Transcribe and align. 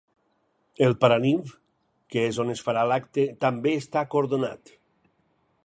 El 0.85 0.95
paranimf, 1.03 1.51
que 2.15 2.23
és 2.29 2.39
on 2.45 2.53
es 2.55 2.63
farà 2.69 2.85
l’acte, 2.93 3.27
també 3.45 3.75
està 3.83 4.07
cordonat. 4.15 4.73